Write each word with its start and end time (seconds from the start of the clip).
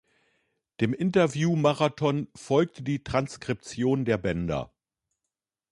Dem 0.79 0.95
Interview-Marathon 0.95 2.27
folgte 2.33 2.81
die 2.81 3.03
Transkription 3.03 4.03
der 4.03 4.17
Bänder. 4.17 4.73